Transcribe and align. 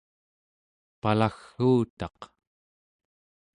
palagg'uutaq 1.01 2.19